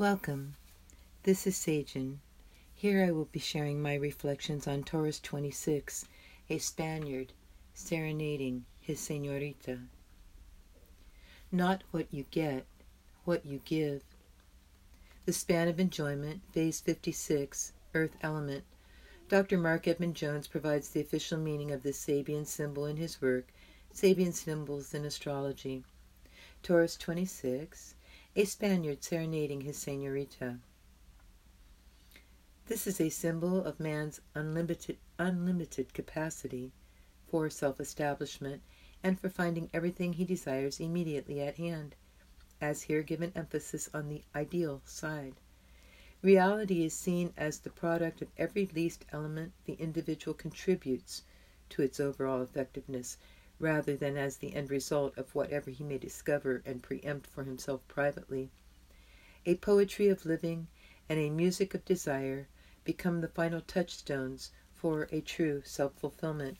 Welcome. 0.00 0.56
This 1.24 1.46
is 1.46 1.56
Sajin. 1.56 2.20
Here 2.74 3.04
I 3.04 3.10
will 3.10 3.26
be 3.26 3.38
sharing 3.38 3.82
my 3.82 3.96
reflections 3.96 4.66
on 4.66 4.82
Taurus 4.82 5.20
26, 5.20 6.06
a 6.48 6.56
Spaniard 6.56 7.34
serenading 7.74 8.64
his 8.80 8.98
senorita. 8.98 9.80
Not 11.52 11.84
what 11.90 12.06
you 12.10 12.24
get, 12.30 12.64
what 13.26 13.44
you 13.44 13.60
give. 13.66 14.00
The 15.26 15.34
span 15.34 15.68
of 15.68 15.78
enjoyment, 15.78 16.40
phase 16.50 16.80
56, 16.80 17.74
earth 17.92 18.16
element. 18.22 18.64
Dr. 19.28 19.58
Marc 19.58 19.86
Edmund 19.86 20.14
Jones 20.14 20.46
provides 20.46 20.88
the 20.88 21.02
official 21.02 21.36
meaning 21.36 21.72
of 21.72 21.82
this 21.82 22.02
Sabian 22.02 22.46
symbol 22.46 22.86
in 22.86 22.96
his 22.96 23.20
work, 23.20 23.52
Sabian 23.94 24.32
Symbols 24.32 24.94
in 24.94 25.04
Astrology. 25.04 25.84
Taurus 26.62 26.96
26, 26.96 27.96
a 28.36 28.44
Spaniard 28.44 29.02
serenading 29.02 29.62
his 29.62 29.76
senorita. 29.76 30.60
This 32.66 32.86
is 32.86 33.00
a 33.00 33.08
symbol 33.08 33.64
of 33.64 33.80
man's 33.80 34.20
unlimited, 34.36 34.98
unlimited 35.18 35.92
capacity 35.92 36.70
for 37.26 37.50
self 37.50 37.80
establishment 37.80 38.62
and 39.02 39.18
for 39.18 39.28
finding 39.28 39.68
everything 39.74 40.12
he 40.12 40.24
desires 40.24 40.78
immediately 40.78 41.40
at 41.40 41.56
hand, 41.56 41.96
as 42.60 42.82
here 42.82 43.02
given 43.02 43.32
emphasis 43.34 43.90
on 43.92 44.08
the 44.08 44.22
ideal 44.32 44.80
side. 44.84 45.34
Reality 46.22 46.84
is 46.84 46.94
seen 46.94 47.32
as 47.36 47.58
the 47.58 47.70
product 47.70 48.22
of 48.22 48.28
every 48.38 48.66
least 48.66 49.04
element 49.10 49.54
the 49.64 49.74
individual 49.74 50.34
contributes 50.34 51.24
to 51.68 51.82
its 51.82 51.98
overall 51.98 52.42
effectiveness 52.42 53.18
rather 53.60 53.94
than 53.94 54.16
as 54.16 54.38
the 54.38 54.54
end 54.54 54.70
result 54.70 55.16
of 55.18 55.34
whatever 55.34 55.70
he 55.70 55.84
may 55.84 55.98
discover 55.98 56.62
and 56.64 56.82
preempt 56.82 57.26
for 57.26 57.44
himself 57.44 57.86
privately. 57.86 58.50
A 59.44 59.54
poetry 59.56 60.08
of 60.08 60.24
living 60.24 60.66
and 61.08 61.18
a 61.18 61.28
music 61.28 61.74
of 61.74 61.84
desire 61.84 62.48
become 62.84 63.20
the 63.20 63.28
final 63.28 63.60
touchstones 63.60 64.50
for 64.72 65.08
a 65.12 65.20
true 65.20 65.60
self 65.64 65.94
fulfillment. 65.94 66.56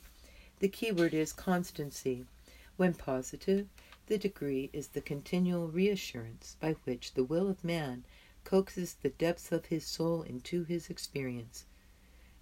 The 0.58 0.68
key 0.68 0.92
word 0.92 1.14
is 1.14 1.32
constancy. 1.32 2.26
When 2.76 2.92
positive, 2.92 3.66
the 4.06 4.18
degree 4.18 4.68
is 4.72 4.88
the 4.88 5.00
continual 5.00 5.68
reassurance 5.68 6.56
by 6.60 6.74
which 6.84 7.14
the 7.14 7.24
will 7.24 7.48
of 7.48 7.64
man 7.64 8.04
coaxes 8.44 8.94
the 8.94 9.10
depths 9.10 9.52
of 9.52 9.66
his 9.66 9.86
soul 9.86 10.22
into 10.22 10.64
his 10.64 10.90
experience. 10.90 11.64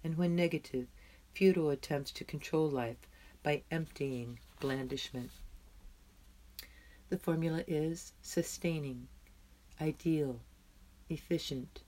And 0.03 0.17
when 0.17 0.35
negative, 0.35 0.87
futile 1.33 1.69
attempts 1.69 2.11
to 2.11 2.23
control 2.25 2.69
life 2.69 3.07
by 3.41 3.63
emptying 3.71 4.39
blandishment. 4.59 5.31
The 7.09 7.17
formula 7.17 7.63
is 7.67 8.13
sustaining, 8.21 9.07
ideal, 9.81 10.41
efficient, 11.09 11.81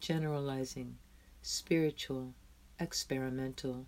generalizing, 0.00 0.98
spiritual, 1.42 2.34
experimental. 2.80 3.86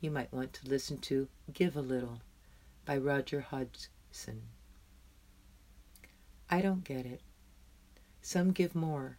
You 0.00 0.10
might 0.10 0.32
want 0.32 0.52
to 0.54 0.68
listen 0.68 0.98
to 0.98 1.28
Give 1.52 1.76
a 1.76 1.80
Little 1.80 2.20
by 2.84 2.98
Roger 2.98 3.40
Hodgson. 3.40 4.42
I 6.50 6.60
don't 6.60 6.84
get 6.84 7.06
it. 7.06 7.22
Some 8.20 8.52
give 8.52 8.74
more, 8.74 9.16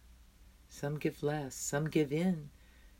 some 0.68 0.98
give 0.98 1.22
less, 1.22 1.54
some 1.54 1.90
give 1.90 2.12
in, 2.12 2.50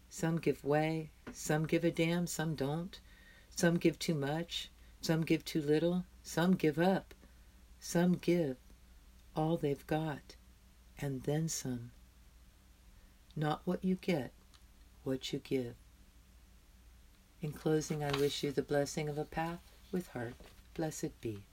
some 0.08 0.38
give 0.38 0.64
way, 0.64 1.10
some 1.32 1.66
give 1.66 1.84
a 1.84 1.90
damn, 1.90 2.26
some 2.26 2.54
don't, 2.54 2.98
some 3.54 3.76
give 3.76 3.98
too 3.98 4.14
much, 4.14 4.70
some 5.00 5.22
give 5.22 5.44
too 5.44 5.62
little, 5.62 6.04
some 6.22 6.54
give 6.54 6.78
up, 6.78 7.14
some 7.78 8.14
give 8.14 8.56
all 9.36 9.56
they've 9.56 9.86
got, 9.86 10.36
and 10.98 11.22
then 11.24 11.48
some. 11.48 11.90
Not 13.36 13.60
what 13.64 13.84
you 13.84 13.96
get, 13.96 14.32
what 15.04 15.32
you 15.32 15.40
give. 15.40 15.74
In 17.42 17.52
closing, 17.52 18.02
I 18.02 18.10
wish 18.16 18.42
you 18.42 18.50
the 18.50 18.62
blessing 18.62 19.08
of 19.08 19.18
a 19.18 19.24
path 19.24 19.60
with 19.92 20.08
heart. 20.08 20.34
Blessed 20.74 21.20
be. 21.20 21.44